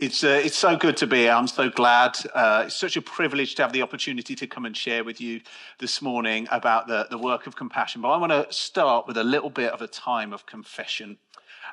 [0.00, 1.32] It's, uh, it's so good to be here.
[1.32, 2.16] I'm so glad.
[2.34, 5.42] Uh, it's such a privilege to have the opportunity to come and share with you
[5.78, 8.00] this morning about the, the work of compassion.
[8.00, 11.18] But I want to start with a little bit of a time of confession.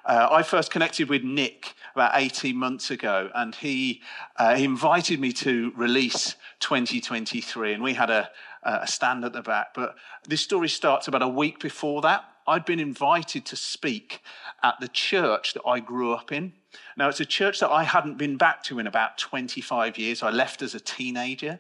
[0.03, 4.01] Uh, I first connected with Nick about 18 months ago, and he,
[4.35, 8.29] uh, he invited me to release 2023, and we had a,
[8.63, 9.67] a stand at the back.
[9.73, 9.95] But
[10.27, 12.25] this story starts about a week before that.
[12.45, 14.21] I'd been invited to speak
[14.63, 16.51] at the church that I grew up in.
[16.97, 20.23] Now, it's a church that I hadn't been back to in about 25 years.
[20.23, 21.59] I left as a teenager.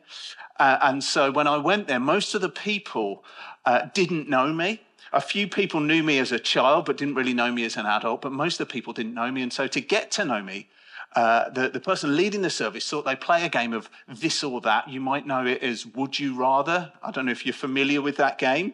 [0.59, 3.23] Uh, and so when I went there, most of the people
[3.63, 4.81] uh, didn't know me.
[5.13, 7.85] A few people knew me as a child, but didn't really know me as an
[7.85, 8.23] adult.
[8.23, 9.43] But most of the people didn't know me.
[9.43, 10.69] And so to get to know me,
[11.15, 14.59] uh, the, the person leading the service thought they play a game of this or
[14.61, 14.89] that.
[14.89, 16.91] You might know it as Would You Rather.
[17.03, 18.73] I don't know if you're familiar with that game.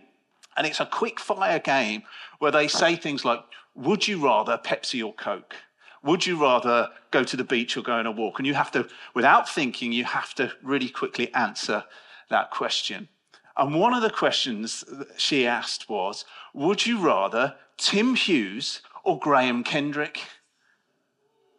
[0.56, 2.04] And it's a quick fire game
[2.40, 3.44] where they say things like,
[3.76, 5.56] Would you rather Pepsi or Coke?
[6.04, 8.40] Would you rather go to the beach or go on a walk?
[8.40, 11.86] And you have to, without thinking, you have to really quickly answer
[12.30, 13.08] that question.
[13.56, 14.84] And one of the questions
[15.18, 20.22] she asked was Would you rather Tim Hughes or Graham Kendrick?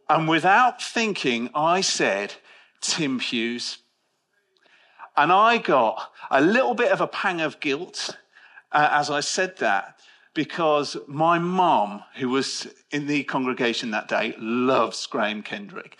[0.08, 2.34] And without thinking, I said
[2.80, 3.78] Tim Hughes.
[5.16, 8.16] And I got a little bit of a pang of guilt
[8.74, 10.00] uh, as I said that
[10.34, 15.96] because my mom, who was in the congregation that day, loves Graham Kendrick.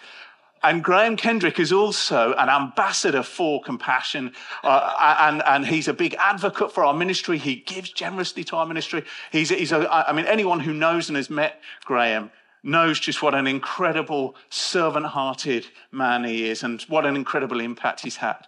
[0.65, 6.15] And Graham Kendrick is also an ambassador for compassion, uh, and, and he's a big
[6.19, 7.37] advocate for our ministry.
[7.37, 9.05] He gives generously to our ministry.
[9.31, 12.31] He's, he's a, I mean, anyone who knows and has met Graham
[12.63, 18.01] knows just what an incredible servant hearted man he is and what an incredible impact
[18.01, 18.47] he's had.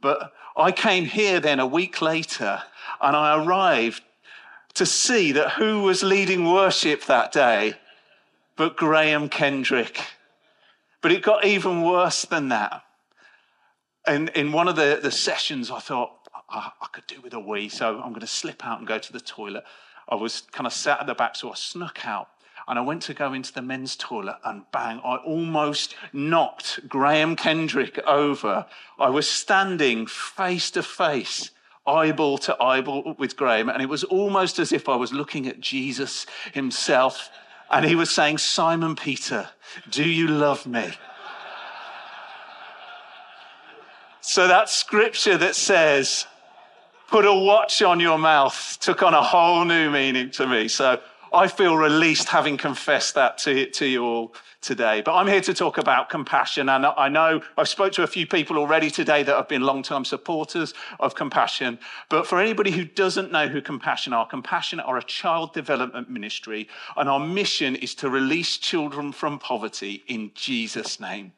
[0.00, 2.62] But I came here then a week later
[3.00, 4.02] and I arrived
[4.76, 7.74] to see that who was leading worship that day
[8.56, 10.00] but Graham Kendrick.
[11.02, 12.82] But it got even worse than that.
[14.06, 16.10] And in one of the, the sessions, I thought,
[16.48, 18.98] I, I could do with a wee, so I'm going to slip out and go
[18.98, 19.64] to the toilet.
[20.08, 22.28] I was kind of sat at the back, so I snuck out
[22.68, 27.36] and I went to go into the men's toilet and bang, I almost knocked Graham
[27.36, 28.66] Kendrick over.
[28.98, 31.52] I was standing face to face
[31.86, 33.68] eyeball to eyeball with Graham.
[33.68, 37.30] And it was almost as if I was looking at Jesus himself.
[37.70, 39.48] And he was saying, Simon Peter,
[39.90, 40.90] do you love me?
[44.20, 46.26] so that scripture that says,
[47.08, 50.68] put a watch on your mouth took on a whole new meaning to me.
[50.68, 51.00] So
[51.36, 55.02] I feel released having confessed that to, to you all today.
[55.02, 56.70] But I'm here to talk about compassion.
[56.70, 60.06] And I know I've spoke to a few people already today that have been long-term
[60.06, 61.78] supporters of compassion.
[62.08, 66.68] But for anybody who doesn't know who compassion are, compassion are a child development ministry.
[66.96, 71.32] And our mission is to release children from poverty in Jesus' name.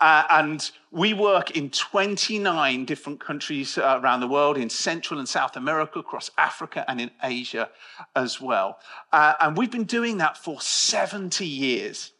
[0.00, 5.28] Uh, and we work in 29 different countries uh, around the world, in Central and
[5.28, 7.70] South America, across Africa, and in Asia
[8.14, 8.78] as well.
[9.12, 12.12] Uh, and we've been doing that for 70 years.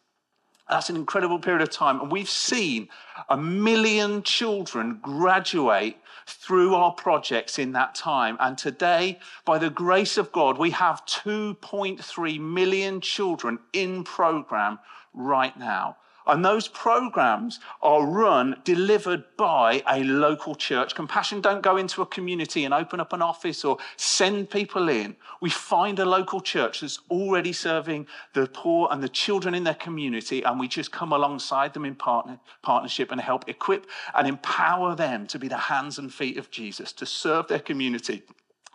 [0.68, 2.00] That's an incredible period of time.
[2.00, 2.88] And we've seen
[3.28, 5.96] a million children graduate
[6.26, 8.36] through our projects in that time.
[8.38, 14.78] And today, by the grace of God, we have 2.3 million children in program
[15.12, 15.96] right now.
[16.30, 20.94] And those programs are run, delivered by a local church.
[20.94, 25.16] Compassion don't go into a community and open up an office or send people in.
[25.40, 29.74] We find a local church that's already serving the poor and the children in their
[29.74, 34.94] community, and we just come alongside them in partner, partnership and help equip and empower
[34.94, 38.22] them to be the hands and feet of Jesus, to serve their community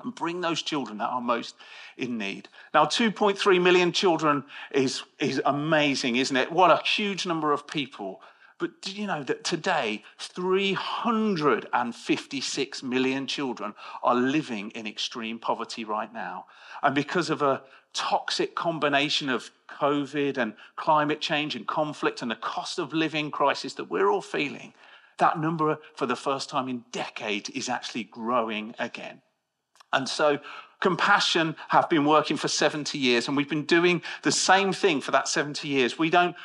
[0.04, 1.56] and bring those children that are most
[1.98, 2.50] in need.
[2.74, 6.52] Now, 2.3 million children is, is amazing, isn't it?
[6.52, 8.22] What a huge number of people.
[8.58, 16.14] But did you know that today, 356 million children are living in extreme poverty right
[16.14, 16.46] now?
[16.82, 17.64] And because of a
[17.94, 23.74] toxic combination of COVID and climate change and conflict and the cost of living crisis
[23.74, 24.74] that we're all feeling,
[25.18, 29.22] that number for the first time in decades is actually growing again.
[29.94, 30.40] And so
[30.82, 35.12] compassion have been working for 70 years and we've been doing the same thing for
[35.12, 35.98] that 70 years.
[35.98, 36.36] We don't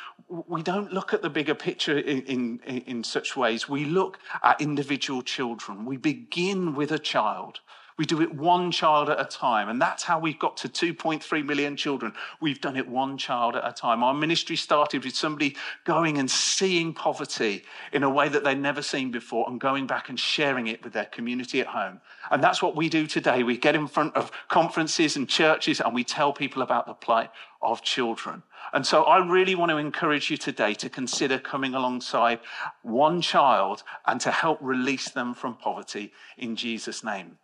[0.47, 3.67] we don't look at the bigger picture in, in, in such ways.
[3.67, 5.83] We look at individual children.
[5.83, 7.59] We begin with a child
[7.97, 9.69] we do it one child at a time.
[9.69, 12.13] And that's how we've got to 2.3 million children.
[12.39, 14.03] We've done it one child at a time.
[14.03, 18.81] Our ministry started with somebody going and seeing poverty in a way that they'd never
[18.81, 22.01] seen before and going back and sharing it with their community at home.
[22.29, 23.43] And that's what we do today.
[23.43, 27.29] We get in front of conferences and churches and we tell people about the plight
[27.61, 28.43] of children.
[28.73, 32.39] And so I really want to encourage you today to consider coming alongside
[32.83, 37.37] one child and to help release them from poverty in Jesus' name.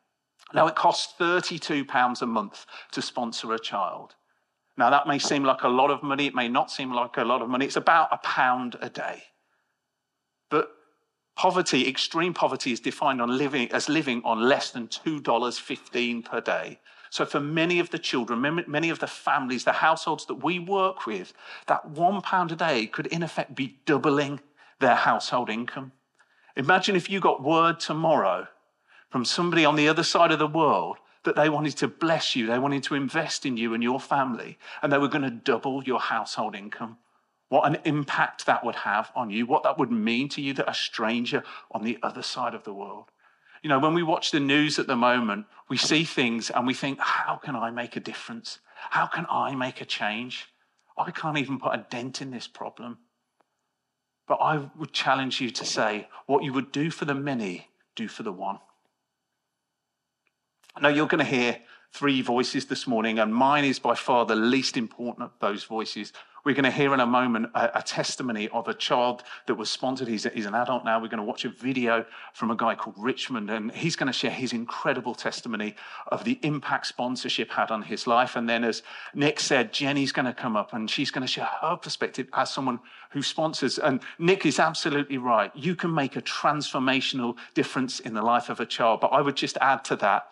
[0.53, 4.15] Now, it costs £32 a month to sponsor a child.
[4.77, 6.27] Now, that may seem like a lot of money.
[6.27, 7.65] It may not seem like a lot of money.
[7.65, 9.23] It's about a pound a day.
[10.49, 10.69] But
[11.35, 16.79] poverty, extreme poverty, is defined living, as living on less than $2.15 per day.
[17.09, 21.05] So, for many of the children, many of the families, the households that we work
[21.05, 21.33] with,
[21.65, 24.39] that one pound a day could, in effect, be doubling
[24.79, 25.91] their household income.
[26.55, 28.47] Imagine if you got word tomorrow
[29.09, 32.47] from somebody on the other side of the world that they wanted to bless you,
[32.47, 35.83] they wanted to invest in you and your family, and they were going to double
[35.83, 36.97] your household income.
[37.49, 40.69] What an impact that would have on you, what that would mean to you that
[40.69, 43.05] a stranger on the other side of the world.
[43.63, 46.73] You know, when we watch the news at the moment, we see things and we
[46.73, 48.59] think, how can I make a difference?
[48.75, 50.47] How can I make a change?
[50.97, 52.99] I can't even put a dent in this problem.
[54.27, 58.07] But I would challenge you to say, what you would do for the many, do
[58.07, 58.59] for the one.
[60.77, 61.57] I know you're going to hear
[61.91, 66.13] three voices this morning, and mine is by far the least important of those voices.
[66.45, 69.71] We're going to hear in a moment a, a testimony of a child that was
[69.71, 70.07] sponsored.
[70.07, 71.01] He's, he's, an adult now.
[71.01, 74.13] We're going to watch a video from a guy called Richmond, and he's going to
[74.13, 75.75] share his incredible testimony
[76.09, 78.35] of the impact sponsorship had on his life.
[78.35, 78.83] And then, as
[79.15, 82.53] Nick said, Jenny's going to come up and she's going to share her perspective as
[82.53, 83.79] someone who sponsors.
[83.79, 85.51] And Nick is absolutely right.
[85.55, 89.01] You can make a transformational difference in the life of a child.
[89.01, 90.27] But I would just add to that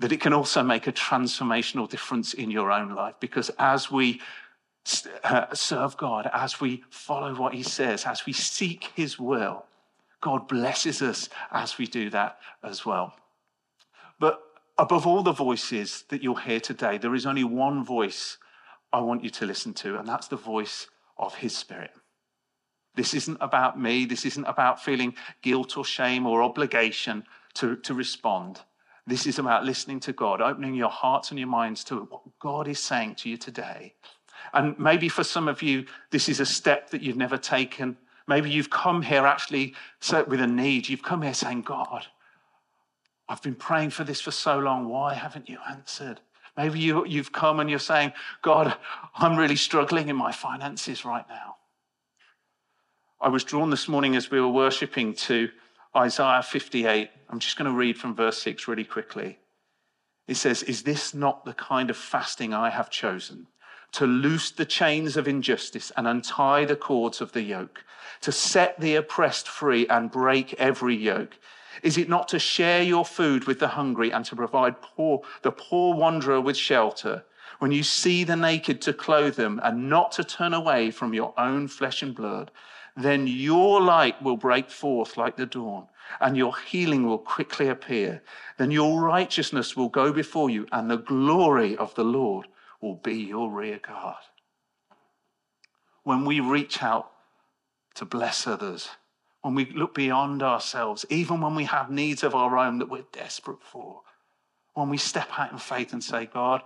[0.00, 3.14] that it can also make a transformational difference in your own life.
[3.20, 4.20] Because as we
[5.22, 9.66] uh, serve God, as we follow what He says, as we seek His will,
[10.22, 13.14] God blesses us as we do that as well.
[14.18, 14.42] But
[14.78, 18.38] above all the voices that you'll hear today, there is only one voice
[18.92, 20.88] I want you to listen to, and that's the voice
[21.18, 21.92] of His Spirit.
[22.94, 24.06] This isn't about me.
[24.06, 27.24] This isn't about feeling guilt or shame or obligation
[27.54, 28.60] to, to respond.
[29.06, 32.68] This is about listening to God, opening your hearts and your minds to what God
[32.68, 33.94] is saying to you today.
[34.52, 37.96] And maybe for some of you, this is a step that you've never taken.
[38.26, 39.74] Maybe you've come here actually
[40.28, 40.88] with a need.
[40.88, 42.06] You've come here saying, God,
[43.28, 44.88] I've been praying for this for so long.
[44.88, 46.20] Why haven't you answered?
[46.56, 48.12] Maybe you, you've come and you're saying,
[48.42, 48.76] God,
[49.14, 51.56] I'm really struggling in my finances right now.
[53.20, 55.50] I was drawn this morning as we were worshiping to
[55.96, 57.10] Isaiah 58.
[57.28, 59.38] I'm just going to read from verse 6 really quickly.
[60.28, 63.48] It says, Is this not the kind of fasting I have chosen?
[63.92, 67.84] To loose the chains of injustice and untie the cords of the yoke,
[68.20, 71.36] to set the oppressed free and break every yoke.
[71.82, 75.50] Is it not to share your food with the hungry and to provide poor, the
[75.50, 77.24] poor wanderer with shelter?
[77.58, 81.34] When you see the naked, to clothe them and not to turn away from your
[81.36, 82.52] own flesh and blood,
[83.04, 85.86] then your light will break forth like the dawn,
[86.20, 88.22] and your healing will quickly appear.
[88.58, 92.48] Then your righteousness will go before you, and the glory of the Lord
[92.80, 94.16] will be your rear guard.
[96.02, 97.10] When we reach out
[97.94, 98.88] to bless others,
[99.42, 103.04] when we look beyond ourselves, even when we have needs of our own that we're
[103.12, 104.02] desperate for,
[104.74, 106.62] when we step out in faith and say, God,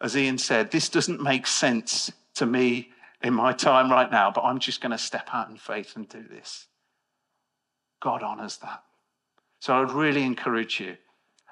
[0.00, 2.90] as Ian said, this doesn't make sense to me
[3.24, 6.06] in my time right now, but I'm just going to step out in faith and
[6.06, 6.66] do this.
[8.00, 8.84] God honors that.
[9.60, 10.98] So I'd really encourage you.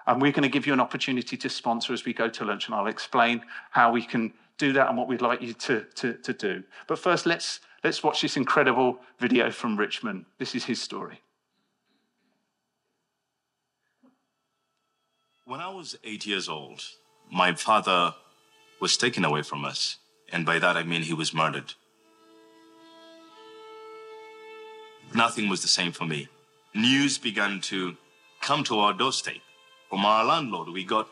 [0.06, 2.66] And we're going to give you an opportunity to sponsor as we go to lunch,
[2.66, 6.12] and I'll explain how we can do that and what we'd like you to, to,
[6.12, 6.62] to do.
[6.88, 10.26] But first, let's, let's watch this incredible video from Richmond.
[10.38, 11.22] This is his story.
[15.46, 16.84] When I was eight years old,
[17.30, 18.14] my father
[18.78, 19.96] was taken away from us.
[20.32, 21.74] And by that I mean he was murdered.
[25.14, 26.28] Nothing was the same for me.
[26.74, 27.96] News began to
[28.40, 29.36] come to our doorstep.
[29.90, 31.08] From our landlord, we got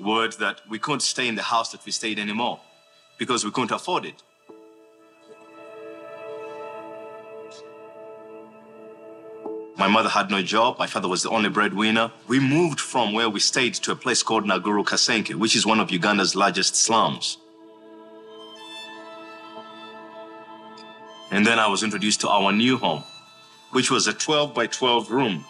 [0.00, 2.58] word that we couldn't stay in the house that we stayed anymore
[3.18, 4.22] because we couldn't afford it.
[9.76, 10.78] My mother had no job.
[10.78, 12.10] My father was the only breadwinner.
[12.26, 15.78] We moved from where we stayed to a place called Naguru Kasenke, which is one
[15.78, 17.38] of Uganda's largest slums.
[21.30, 23.04] And then I was introduced to our new home,
[23.72, 25.44] which was a 12 by 12 room.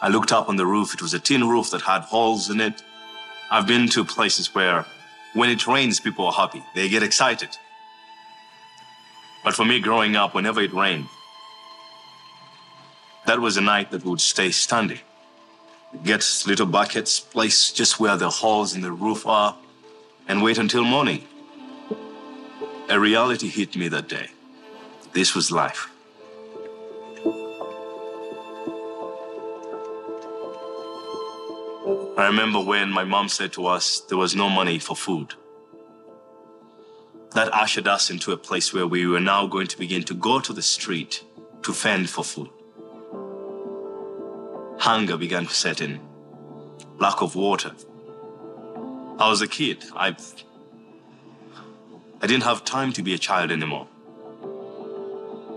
[0.00, 0.94] I looked up on the roof.
[0.94, 2.82] It was a tin roof that had holes in it.
[3.50, 4.86] I've been to places where
[5.34, 6.62] when it rains, people are happy.
[6.74, 7.50] They get excited.
[9.44, 11.06] But for me, growing up, whenever it rained,
[13.26, 15.00] that was a night that would stay standing.
[16.04, 19.56] Get little buckets, place just where the holes in the roof are,
[20.26, 21.24] and wait until morning.
[22.92, 24.28] A reality hit me that day.
[25.14, 25.88] This was life.
[32.18, 35.32] I remember when my mom said to us there was no money for food.
[37.34, 40.38] That ushered us into a place where we were now going to begin to go
[40.40, 41.24] to the street
[41.62, 42.50] to fend for food.
[44.80, 45.98] Hunger began to set in,
[46.98, 47.72] lack of water.
[49.18, 49.82] I was a kid.
[49.96, 50.14] I,
[52.22, 53.88] I didn't have time to be a child anymore.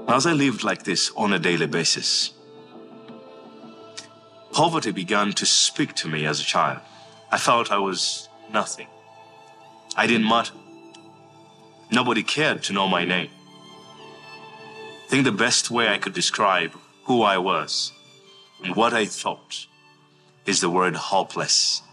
[0.07, 2.33] As I lived like this on a daily basis,
[4.51, 6.79] poverty began to speak to me as a child.
[7.31, 8.87] I felt I was nothing.
[9.95, 10.53] I didn't matter.
[11.91, 13.29] Nobody cared to know my name.
[15.03, 16.71] I think the best way I could describe
[17.03, 17.93] who I was
[18.63, 19.67] and what I thought
[20.47, 21.83] is the word hopeless.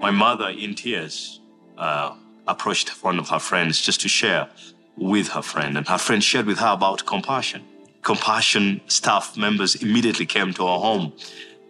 [0.00, 1.40] My mother, in tears,
[1.76, 2.14] uh,
[2.48, 4.48] approached one of her friends just to share
[4.96, 7.62] with her friend, and her friend shared with her about compassion.
[8.00, 11.12] Compassion staff members immediately came to our home.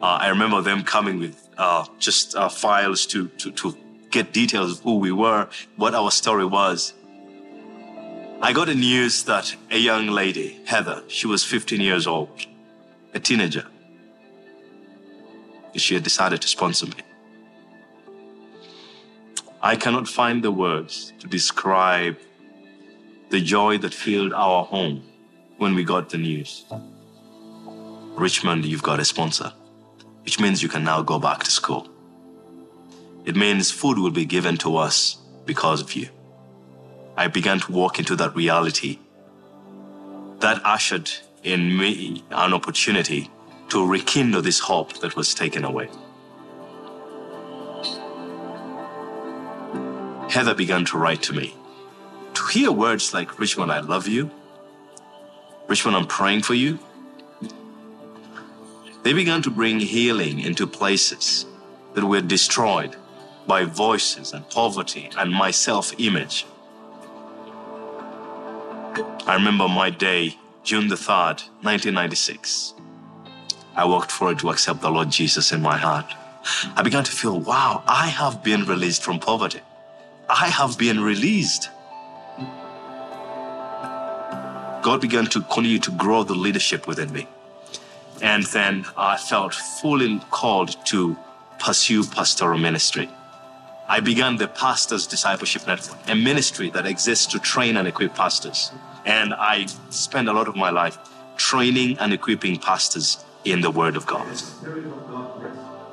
[0.00, 3.76] Uh, I remember them coming with uh, just uh, files to, to, to
[4.10, 6.94] get details of who we were, what our story was.
[8.40, 12.46] I got the news that a young lady, Heather, she was 15 years old,
[13.12, 13.66] a teenager,
[15.75, 16.94] she had decided to sponsor me.
[19.62, 22.16] I cannot find the words to describe
[23.28, 25.02] the joy that filled our home
[25.58, 26.64] when we got the news.
[28.16, 29.52] Richmond, you've got a sponsor,
[30.24, 31.86] which means you can now go back to school.
[33.26, 36.08] It means food will be given to us because of you.
[37.18, 38.98] I began to walk into that reality.
[40.38, 41.10] That ushered
[41.42, 43.30] in me an opportunity
[43.68, 45.90] to rekindle this hope that was taken away.
[50.30, 51.56] Heather began to write to me.
[52.34, 54.30] To hear words like, Richmond, I love you.
[55.66, 56.78] Richmond, I'm praying for you.
[59.02, 61.46] They began to bring healing into places
[61.94, 62.94] that were destroyed
[63.49, 66.46] by voices and poverty and my self image.
[69.26, 72.75] I remember my day, June the 3rd, 1996.
[73.75, 76.06] I worked for it to accept the Lord Jesus in my heart.
[76.76, 79.60] I began to feel, wow, I have been released from poverty.
[80.32, 81.70] I have been released.
[84.80, 87.26] God began to continue to grow the leadership within me.
[88.22, 91.16] And then I felt fully called to
[91.58, 93.08] pursue pastoral ministry.
[93.88, 98.70] I began the Pastors Discipleship Network, a ministry that exists to train and equip pastors.
[99.04, 100.96] And I spend a lot of my life
[101.38, 104.28] training and equipping pastors in the Word of God.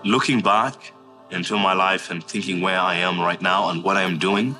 [0.06, 0.94] Looking back
[1.32, 4.56] into my life and thinking where I am right now and what I am doing,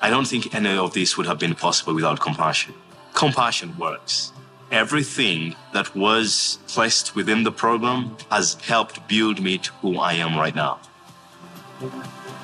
[0.00, 2.74] I don't think any of this would have been possible without compassion.
[3.14, 4.32] Compassion works.
[4.70, 10.36] Everything that was placed within the program has helped build me to who I am
[10.36, 10.80] right now.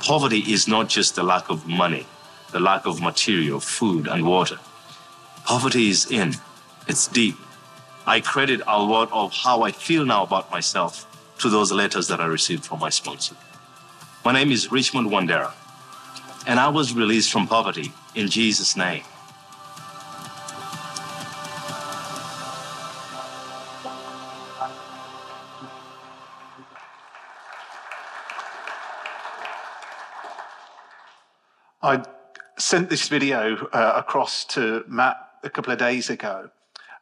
[0.03, 2.07] Poverty is not just the lack of money,
[2.53, 4.59] the lack of material, food, and water.
[5.45, 6.35] Poverty is in,
[6.89, 7.37] it's deep.
[8.07, 11.07] I credit a lot of how I feel now about myself
[11.41, 13.35] to those letters that I received from my sponsor.
[14.23, 15.51] My name is Richmond Wandera,
[16.47, 19.03] and I was released from poverty in Jesus' name.
[31.83, 32.05] I
[32.59, 36.51] sent this video uh, across to Matt a couple of days ago,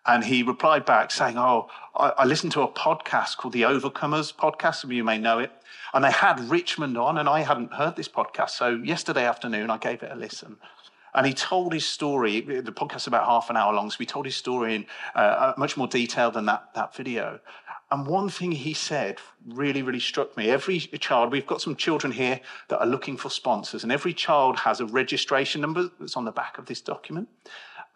[0.09, 4.35] and he replied back saying, Oh, I, I listened to a podcast called the Overcomers
[4.35, 4.77] podcast.
[4.77, 5.53] Some of you may know it.
[5.93, 8.51] And they had Richmond on, and I hadn't heard this podcast.
[8.51, 10.57] So yesterday afternoon, I gave it a listen.
[11.15, 12.41] And he told his story.
[12.41, 15.77] The podcast's about half an hour long, so he told his story in uh, much
[15.77, 17.41] more detail than that, that video.
[17.91, 20.51] And one thing he said really, really struck me.
[20.51, 24.59] Every child, we've got some children here that are looking for sponsors, and every child
[24.59, 27.29] has a registration number that's on the back of this document.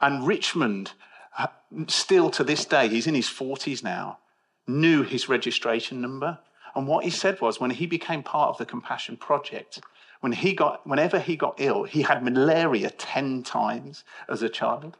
[0.00, 0.92] And Richmond, uh,
[1.38, 1.46] Uh,
[1.88, 4.18] still to this day, he's in his 40s now,
[4.66, 6.38] knew his registration number.
[6.74, 9.80] And what he said was when he became part of the Compassion Project,
[10.20, 14.96] when he got, whenever he got ill, he had malaria 10 times as a child.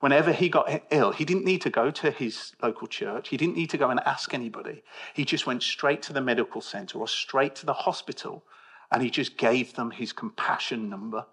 [0.00, 3.28] Whenever he got ill, he didn't need to go to his local church.
[3.28, 4.82] He didn't need to go and ask anybody.
[5.14, 8.44] He just went straight to the medical center or straight to the hospital
[8.90, 11.26] and he just gave them his compassion number.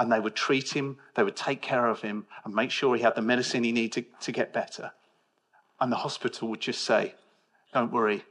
[0.00, 3.02] And they would treat him, they would take care of him and make sure he
[3.02, 4.90] had the medicine he needed to, to get better.
[5.78, 7.14] And the hospital would just say,
[7.72, 8.24] Don't worry,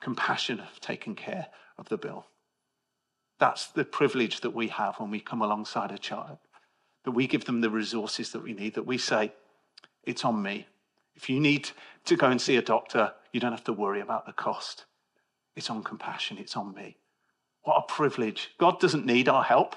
[0.00, 2.26] compassion have taken care of the bill.
[3.38, 6.38] That's the privilege that we have when we come alongside a child,
[7.04, 9.32] that we give them the resources that we need, that we say,
[10.04, 10.66] it's on me.
[11.16, 11.70] If you need
[12.04, 14.84] to go and see a doctor, you don't have to worry about the cost.
[15.56, 16.96] It's on compassion, it's on me.
[17.62, 18.50] What a privilege.
[18.58, 19.74] God doesn't need our help,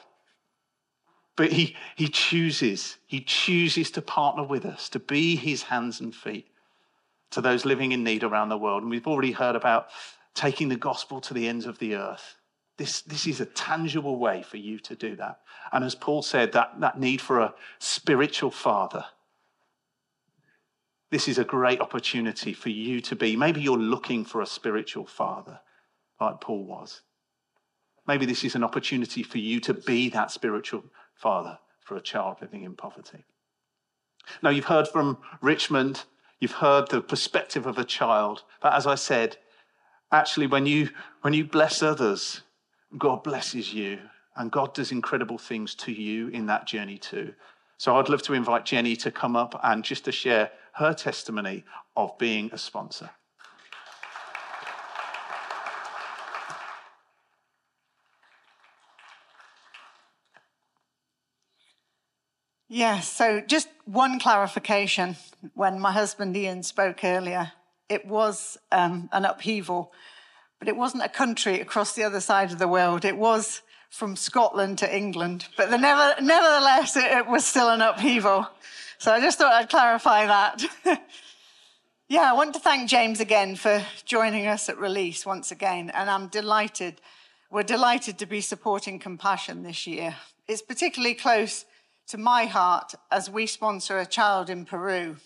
[1.37, 6.13] but he, he chooses, he chooses to partner with us, to be his hands and
[6.13, 6.47] feet
[7.29, 8.81] to those living in need around the world.
[8.81, 9.87] And we've already heard about
[10.33, 12.35] taking the gospel to the ends of the earth.
[12.77, 15.39] This, this is a tangible way for you to do that.
[15.71, 19.05] And as Paul said, that, that need for a spiritual father.
[21.11, 23.35] This is a great opportunity for you to be.
[23.35, 25.59] Maybe you're looking for a spiritual father,
[26.19, 27.01] like Paul was.
[28.07, 30.83] Maybe this is an opportunity for you to be that spiritual
[31.17, 33.25] father for a child living in poverty.
[34.41, 36.03] Now, you've heard from Richmond,
[36.39, 38.43] you've heard the perspective of a child.
[38.61, 39.37] But as I said,
[40.11, 40.89] actually, when you,
[41.21, 42.41] when you bless others,
[42.97, 43.99] God blesses you,
[44.35, 47.33] and God does incredible things to you in that journey too.
[47.77, 51.63] So I'd love to invite Jenny to come up and just to share her testimony
[51.95, 53.09] of being a sponsor.
[62.77, 65.15] Yes, so just one clarification.
[65.55, 67.53] When my husband Ian spoke earlier,
[67.89, 69.91] it was um, an upheaval,
[70.59, 73.03] but it wasn't a country across the other side of the world.
[73.03, 78.47] It was from Scotland to England, but never, nevertheless, it, it was still an upheaval.
[78.99, 80.63] So I just thought I'd clarify that.
[82.07, 86.11] yeah, I want to thank James again for joining us at Release once again, and
[86.11, 87.01] I'm delighted.
[87.49, 90.15] We're delighted to be supporting Compassion this year.
[90.47, 91.65] It's particularly close
[92.07, 95.17] to my heart as we sponsor a child in Peru.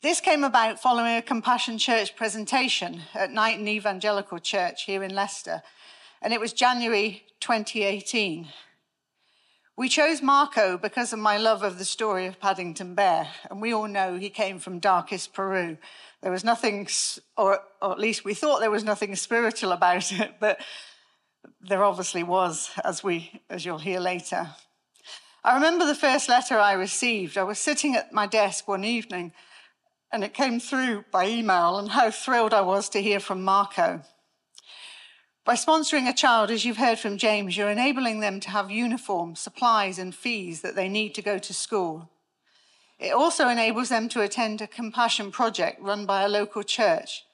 [0.00, 5.62] This came about following a Compassion Church presentation at Knighton Evangelical Church here in Leicester,
[6.22, 8.46] and it was January 2018.
[9.76, 13.74] We chose Marco because of my love of the story of Paddington Bear, and we
[13.74, 15.78] all know he came from darkest Peru.
[16.22, 16.86] There was nothing,
[17.36, 20.60] or, or at least we thought there was nothing spiritual about it, but
[21.60, 24.50] there obviously was, as we, as you'll hear later.
[25.44, 27.38] I remember the first letter I received.
[27.38, 29.32] I was sitting at my desk one evening
[30.12, 34.02] and it came through by email, and how thrilled I was to hear from Marco.
[35.44, 39.40] By sponsoring a child, as you've heard from James, you're enabling them to have uniforms,
[39.40, 42.10] supplies, and fees that they need to go to school.
[42.98, 47.24] It also enables them to attend a compassion project run by a local church.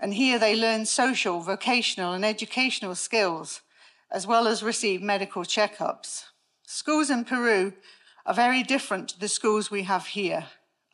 [0.00, 3.62] And here they learn social, vocational, and educational skills,
[4.10, 6.24] as well as receive medical checkups.
[6.76, 7.72] Schools in Peru
[8.26, 10.44] are very different to the schools we have here.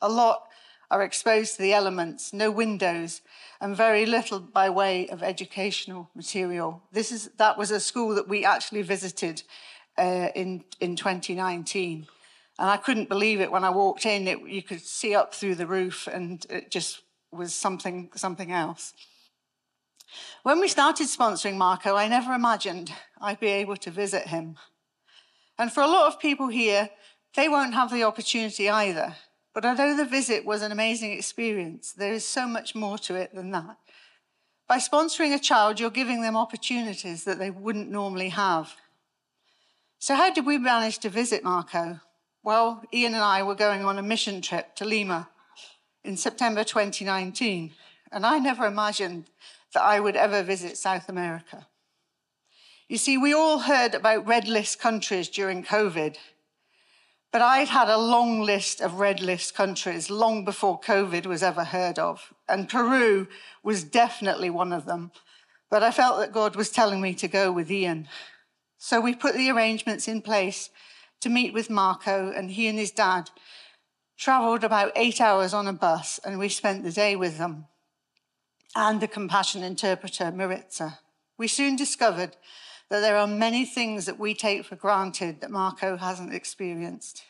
[0.01, 0.47] A lot
[0.89, 3.19] are exposed to the elements, no windows,
[3.59, 6.81] and very little by way of educational material.
[6.93, 9.43] This is, that was a school that we actually visited
[9.97, 12.07] uh, in, in 2019.
[12.59, 14.25] And I couldn't believe it when I walked in.
[14.25, 18.93] It, you could see up through the roof, and it just was something, something else.
[20.43, 24.55] When we started sponsoring Marco, I never imagined I'd be able to visit him.
[25.57, 26.89] And for a lot of people here,
[27.35, 29.15] they won't have the opportunity either.
[29.53, 33.35] But although the visit was an amazing experience, there is so much more to it
[33.35, 33.77] than that.
[34.67, 38.75] By sponsoring a child, you're giving them opportunities that they wouldn't normally have.
[39.99, 41.99] So, how did we manage to visit Marco?
[42.43, 45.29] Well, Ian and I were going on a mission trip to Lima
[46.03, 47.73] in September 2019,
[48.11, 49.29] and I never imagined
[49.73, 51.67] that I would ever visit South America.
[52.87, 56.17] You see, we all heard about red list countries during COVID,
[57.31, 61.63] but I'd had a long list of red list countries long before COVID was ever
[61.63, 62.33] heard of.
[62.47, 63.27] And Peru
[63.63, 65.11] was definitely one of them.
[65.71, 68.07] But I felt that God was telling me to go with Ian.
[68.77, 70.69] So we put the arrangements in place
[71.21, 73.31] to meet with Marco, and he and his dad
[74.17, 77.65] traveled about eight hours on a bus, and we spent the day with them
[78.75, 80.99] and the compassion interpreter, Maritza.
[81.37, 82.35] We soon discovered
[82.93, 87.23] that there are many things that we take for granted that Marco hasn't experienced.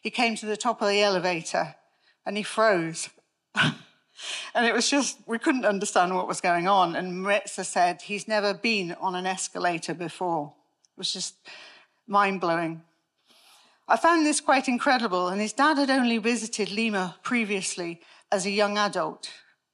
[0.00, 1.74] He came to the top of the elevator
[2.24, 3.10] and he froze.
[3.60, 3.74] and
[4.64, 6.94] it was just, we couldn't understand what was going on.
[6.94, 10.52] And Maritza said he's never been on an escalator before.
[10.96, 11.34] It was just
[12.06, 12.80] mind blowing.
[13.88, 18.50] I found this quite incredible, and his dad had only visited Lima previously as a
[18.50, 19.28] young adult.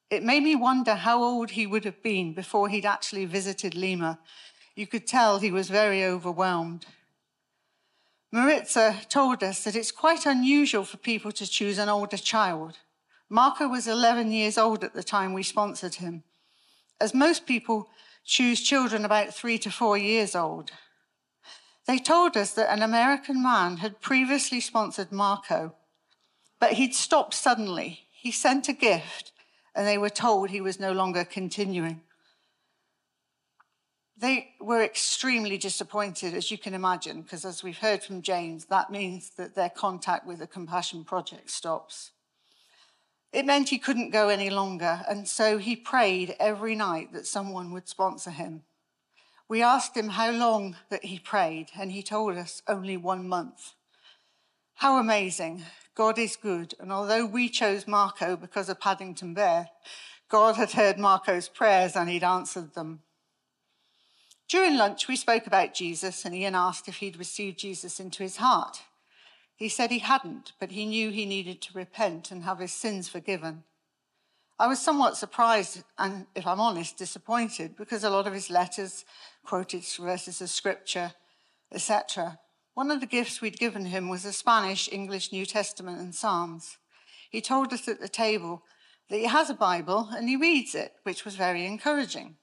[0.09, 4.19] It made me wonder how old he would have been before he'd actually visited Lima
[4.77, 6.87] you could tell he was very overwhelmed.
[8.31, 12.77] Maritza told us that it's quite unusual for people to choose an older child.
[13.31, 16.23] Marco was 11 years old at the time we sponsored him.
[17.01, 17.89] As most people
[18.25, 20.71] choose children about three to four years old.
[21.87, 25.75] They told us that an American man had previously sponsored Marco,
[26.61, 28.09] but he'd stopped suddenly.
[28.11, 29.33] He sent a gift,
[29.75, 32.03] and they were told he was no longer continuing.
[34.19, 38.91] They were extremely disappointed, as you can imagine, because as we've heard from James, that
[38.91, 42.13] means that their contact with the Compassion Project stops.
[43.33, 47.73] It meant he couldn't go any longer, and so he prayed every night that someone
[47.73, 48.63] would sponsor him.
[49.49, 53.75] We asked him how long that he prayed, and he told us only one month.
[54.77, 55.65] How amazing.
[55.95, 59.69] God is good, and although we chose Marco because of Paddington Bear,
[60.29, 63.01] God had heard Marco's prayers and he'd answered them.
[64.49, 68.37] During lunch, we spoke about Jesus, and Ian asked if he'd received Jesus into his
[68.37, 68.83] heart.
[69.57, 73.09] He said he hadn't, but he knew he needed to repent and have his sins
[73.09, 73.65] forgiven.
[74.59, 79.05] I was somewhat surprised and, if I'm honest, disappointed because a lot of his letters
[79.45, 81.13] quoted verses of scripture,
[81.73, 82.39] etc.
[82.75, 86.79] One of the gifts we'd given him was a Spanish, English New Testament and Psalms.
[87.31, 88.63] He told us at the table
[89.11, 92.37] that he has a Bible and he reads it, which was very encouraging.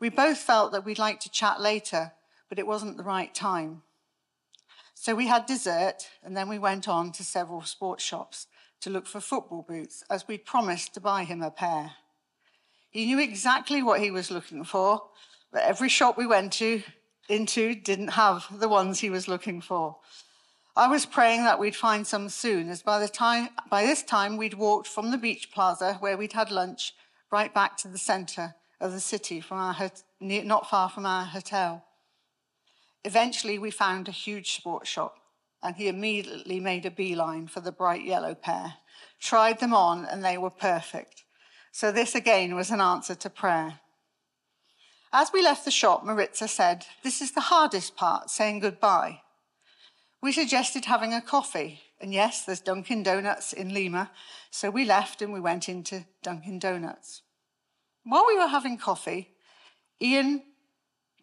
[0.00, 2.12] We both felt that we'd like to chat later,
[2.48, 3.82] but it wasn't the right time.
[4.94, 8.46] So we had dessert, and then we went on to several sports shops
[8.80, 11.92] to look for football boots, as we'd promised to buy him a pair.
[12.90, 15.02] He knew exactly what he was looking for,
[15.52, 16.82] but every shop we went to
[17.28, 19.96] into didn't have the ones he was looking for.
[20.76, 24.36] I was praying that we'd find some soon, as by the time by this time
[24.36, 26.94] we'd walked from the beach plaza where we'd had lunch
[27.30, 31.84] right back to the centre of the city from our not far from our hotel.
[33.04, 35.16] Eventually, we found a huge sports shop,
[35.62, 38.74] and he immediately made a beeline for the bright yellow pair,
[39.20, 41.24] tried them on, and they were perfect.
[41.72, 43.80] So, this again was an answer to prayer.
[45.12, 49.22] As we left the shop, Maritza said, This is the hardest part, saying goodbye.
[50.20, 54.10] We suggested having a coffee, and yes, there's Dunkin' Donuts in Lima,
[54.50, 57.22] so we left and we went into Dunkin' Donuts.
[58.08, 59.34] While we were having coffee,
[60.00, 60.42] Ian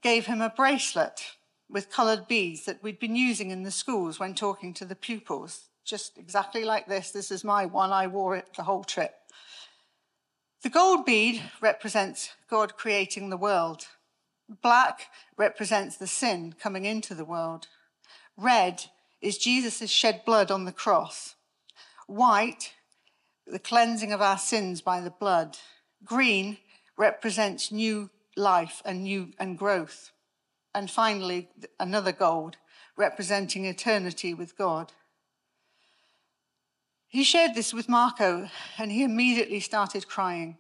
[0.04, 1.19] gave him a bracelet
[1.67, 5.69] with coloured beads that we'd been using in the schools when talking to the pupils.
[5.84, 7.10] Just exactly like this.
[7.10, 7.91] This is my one.
[7.91, 9.15] I wore it the whole trip.
[10.62, 13.88] The gold bead represents God creating the world.
[14.62, 17.67] Black represents the sin coming into the world.
[18.38, 18.86] Red
[19.21, 21.34] is Jesus' shed blood on the cross.
[22.06, 22.74] White,
[23.48, 25.58] the cleansing of our sins by the blood.
[26.04, 26.58] Green
[26.97, 30.12] represents new life and new and growth.
[30.73, 32.58] And finally, another gold
[32.97, 34.93] representing eternity with God.
[37.08, 40.58] He shared this with Marco, and he immediately started crying.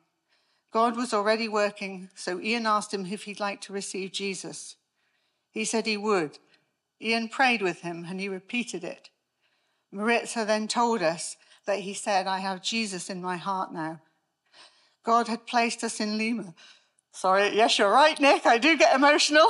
[0.71, 4.75] God was already working, so Ian asked him if he'd like to receive Jesus.
[5.51, 6.39] He said he would.
[7.01, 9.09] Ian prayed with him, and he repeated it.
[9.91, 14.01] Maritza then told us that he said, I have Jesus in my heart now.
[15.05, 16.53] God had placed us in Lima
[17.15, 18.45] Sorry, yes, you're right, Nick.
[18.45, 19.47] I do get emotional.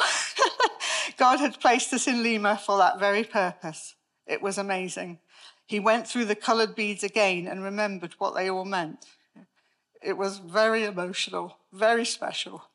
[1.17, 3.95] God had placed us in Lima for that very purpose.
[4.27, 5.17] It was amazing.
[5.65, 9.07] He went through the colored beads again and remembered what they all meant.
[9.99, 12.65] It was very emotional, very special,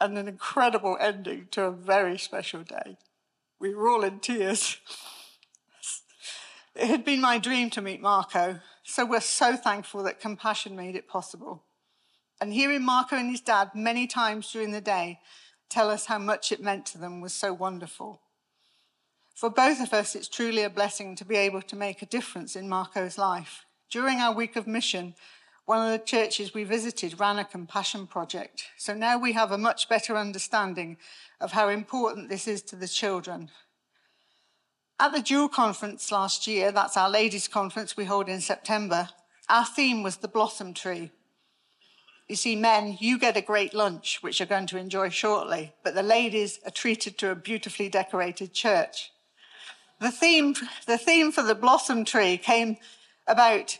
[0.00, 2.98] and an incredible ending to a very special day.
[3.58, 4.76] We were all in tears.
[6.76, 10.94] It had been my dream to meet Marco, so we're so thankful that Compassion made
[10.94, 11.64] it possible.
[12.40, 15.20] And hearing Marco and his dad many times during the day
[15.68, 18.20] tell us how much it meant to them was so wonderful.
[19.34, 22.56] For both of us, it's truly a blessing to be able to make a difference
[22.56, 23.66] in Marco's life.
[23.90, 25.14] During our week of mission,
[25.66, 28.64] one of the churches we visited ran a compassion project.
[28.78, 30.96] So now we have a much better understanding
[31.40, 33.50] of how important this is to the children.
[34.98, 39.10] At the Jewel Conference last year, that's our ladies' conference we hold in September,
[39.48, 41.10] our theme was the blossom tree.
[42.28, 45.94] You see, men, you get a great lunch, which you're going to enjoy shortly, but
[45.94, 49.12] the ladies are treated to a beautifully decorated church.
[50.00, 50.54] The theme,
[50.86, 52.78] the theme for the blossom tree came
[53.28, 53.78] about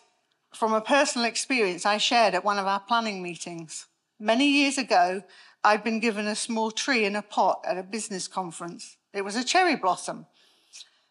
[0.55, 3.87] from a personal experience I shared at one of our planning meetings.
[4.19, 5.23] Many years ago,
[5.65, 8.97] I'd been given a small tree in a pot at a business conference.
[9.13, 10.27] It was a cherry blossom.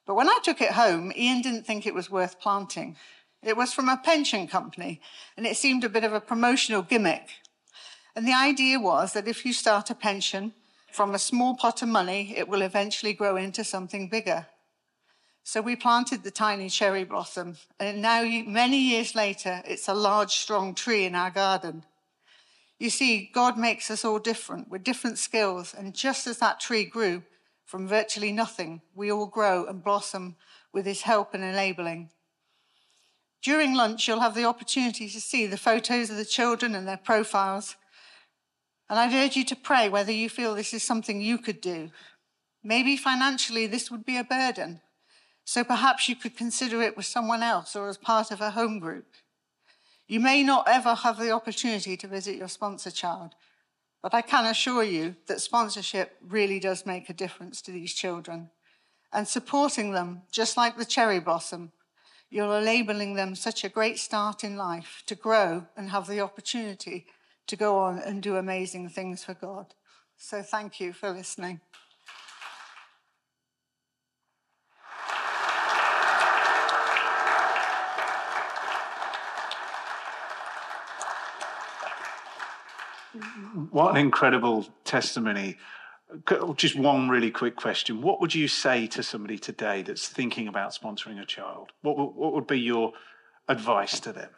[0.08, 2.95] But when I took it home, Ian didn't think it was worth planting.
[3.45, 4.99] It was from a pension company,
[5.38, 7.29] and it seemed a bit of a promotional gimmick.
[8.15, 10.53] And the idea was that if you start a pension
[10.91, 14.47] from a small pot of money, it will eventually grow into something bigger.
[15.43, 20.31] So we planted the tiny cherry blossom, and now, many years later, it's a large,
[20.31, 21.84] strong tree in our garden.
[22.79, 26.84] You see, God makes us all different with different skills, and just as that tree
[26.84, 27.21] grew
[27.63, 30.36] from virtually nothing, we all grow and blossom
[30.73, 32.10] with His help and enabling.
[33.45, 36.97] During lunch, you'll have the opportunity to see the photos of the children and their
[36.97, 37.75] profiles.
[38.89, 41.91] And I'd urge you to pray whether you feel this is something you could do.
[42.63, 44.81] Maybe financially, this would be a burden.
[45.43, 48.79] So perhaps you could consider it with someone else or as part of a home
[48.79, 49.05] group.
[50.08, 53.36] You may not ever have the opportunity to visit your sponsor child,
[54.01, 58.49] but I can assure you that sponsorship really does make a difference to these children.
[59.13, 61.73] And supporting them, just like the cherry blossom,
[62.29, 67.05] you're enabling them such a great start in life to grow and have the opportunity
[67.47, 69.73] to go on and do amazing things for God.
[70.17, 71.61] So thank you for listening.
[83.71, 85.57] What an incredible testimony.
[86.55, 88.01] Just one really quick question.
[88.01, 91.71] What would you say to somebody today that's thinking about sponsoring a child?
[91.81, 92.93] What, what would be your
[93.47, 94.29] advice to them?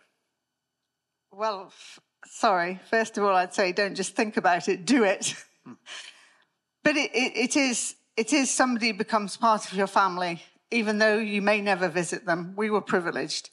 [1.32, 2.80] Well, f- sorry.
[2.89, 5.36] First of all, I'd say don't just think about it, do it.
[6.84, 11.17] but it, it, it, is, it is somebody becomes part of your family, even though
[11.17, 12.53] you may never visit them.
[12.56, 13.49] We were privileged.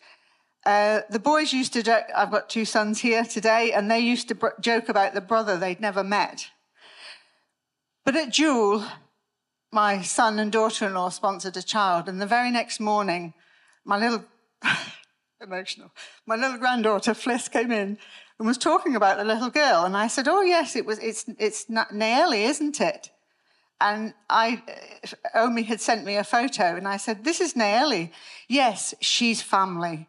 [0.65, 4.29] Uh, the boys used to joke, I've got two sons here today, and they used
[4.29, 6.47] to br- joke about the brother they'd never met.
[8.05, 8.85] But at Jewel,
[9.73, 13.33] my son and daughter in law sponsored a child, and the very next morning,
[13.85, 14.25] my little,
[15.41, 15.91] emotional,
[16.27, 17.99] my little granddaughter Fliss came in
[18.39, 19.85] and was talking about the little girl.
[19.85, 23.11] And I said, Oh, yes, it was, it's, it's Naeli, isn't it?
[23.81, 24.63] And I,
[25.35, 28.11] Omi had sent me a photo, and I said, This is Naeli.
[28.49, 30.09] Yes, she's family.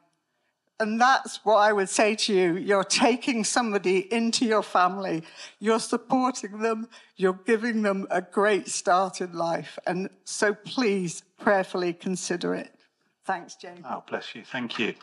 [0.79, 2.57] And that's what I would say to you.
[2.57, 5.23] You're taking somebody into your family,
[5.59, 9.79] you're supporting them, you're giving them a great start in life.
[9.88, 12.75] And so please prayerfully consider it.
[13.23, 13.81] Thanks, Jamie.
[13.89, 14.43] Oh, bless you.
[14.43, 14.93] Thank you.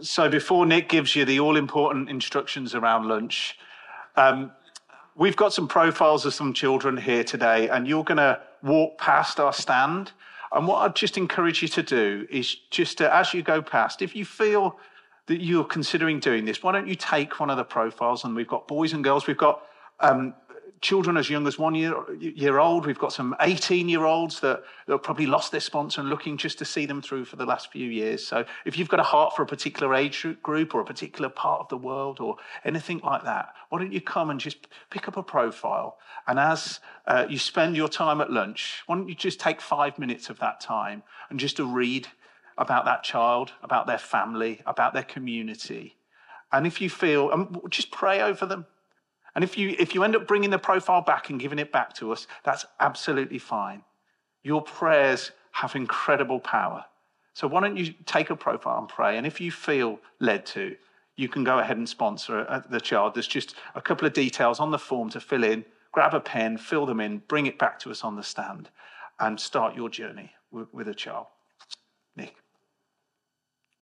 [0.00, 3.58] so before Nick gives you the all important instructions around lunch,
[4.16, 4.52] um,
[5.16, 9.38] We've got some profiles of some children here today, and you're going to walk past
[9.38, 10.10] our stand.
[10.50, 14.02] And what I'd just encourage you to do is just to, as you go past,
[14.02, 14.76] if you feel
[15.26, 18.24] that you're considering doing this, why don't you take one of the profiles?
[18.24, 19.62] And we've got boys and girls, we've got
[20.00, 20.34] um,
[20.84, 22.84] children as young as one year, year old.
[22.84, 26.36] We've got some 18 year olds that, that have probably lost their sponsor and looking
[26.36, 28.24] just to see them through for the last few years.
[28.24, 31.60] So if you've got a heart for a particular age group or a particular part
[31.60, 35.16] of the world or anything like that, why don't you come and just pick up
[35.16, 35.96] a profile?
[36.26, 39.98] And as uh, you spend your time at lunch, why don't you just take five
[39.98, 42.08] minutes of that time and just to read
[42.58, 45.96] about that child, about their family, about their community.
[46.52, 48.66] And if you feel, um, just pray over them
[49.34, 51.92] and if you, if you end up bringing the profile back and giving it back
[51.94, 53.82] to us, that's absolutely fine.
[54.42, 56.84] Your prayers have incredible power.
[57.32, 59.18] So why don't you take a profile and pray?
[59.18, 60.76] And if you feel led to,
[61.16, 63.14] you can go ahead and sponsor the child.
[63.14, 65.64] There's just a couple of details on the form to fill in.
[65.92, 68.68] Grab a pen, fill them in, bring it back to us on the stand,
[69.20, 71.26] and start your journey with a child.
[72.16, 72.36] Nick.